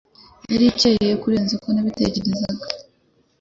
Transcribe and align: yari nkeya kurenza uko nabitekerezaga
yari 0.51 0.65
nkeya 0.75 1.15
kurenza 1.21 1.51
uko 1.57 1.67
nabitekerezaga 1.71 2.65